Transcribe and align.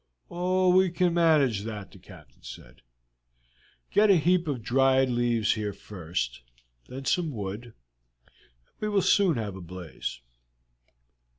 "Oh, 0.31 0.75
we 0.75 0.89
can 0.89 1.13
manage 1.13 1.61
that!" 1.61 1.91
the 1.91 1.99
Captain 1.99 2.41
said. 2.41 2.81
"Get 3.91 4.09
a 4.09 4.15
heap 4.15 4.47
of 4.47 4.63
dried 4.63 5.09
leaves 5.11 5.53
here 5.53 5.73
first, 5.73 6.41
then 6.89 7.05
some 7.05 7.29
wood, 7.29 7.65
and 7.65 7.73
we 8.79 8.89
will 8.89 9.03
soon 9.03 9.37
have 9.37 9.55
a 9.55 9.61
blaze." 9.61 10.19